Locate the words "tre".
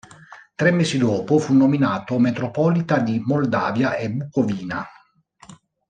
0.55-0.71